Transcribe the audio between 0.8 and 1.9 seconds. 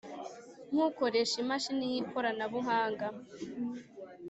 ukoresha imashini